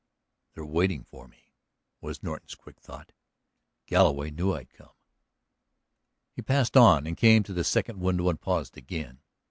"They're 0.55 0.65
waiting 0.65 1.03
for 1.03 1.27
me," 1.27 1.53
was 2.01 2.23
Norton's 2.23 2.55
quick 2.55 2.81
thought. 2.81 3.11
"Galloway 3.85 4.31
knew 4.31 4.51
I'd 4.55 4.73
come." 4.73 4.95
He 6.31 6.41
passed 6.41 6.75
on, 6.75 7.13
came 7.13 7.43
to 7.43 7.53
the 7.53 7.63
second 7.63 7.99
window 7.99 8.27
and 8.27 8.41
paused 8.41 8.77
again. 8.77 9.19